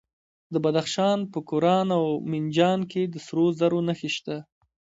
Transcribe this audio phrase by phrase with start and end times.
[0.53, 4.37] د بدخشان په کران او منجان کې د سرو زرو نښې شته.